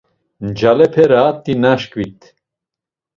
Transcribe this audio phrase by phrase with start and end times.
[0.47, 2.19] Ncalepe raat̆i naşkit.